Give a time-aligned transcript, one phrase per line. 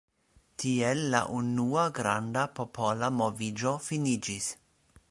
[0.61, 4.55] Tiel la unua granda popola moviĝo finiĝis.